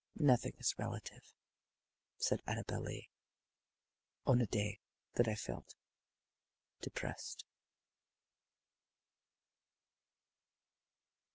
[0.17, 1.31] Nothing is relative,"
[2.17, 3.11] said Annabel Lee,
[4.25, 4.79] on a day
[5.13, 5.75] that I felt
[6.81, 7.45] depressed.